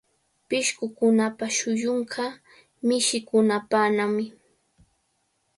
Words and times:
Pishqukunapa 0.47 1.45
shillunqa 1.57 2.25
mishikunapanawmi. 2.87 4.25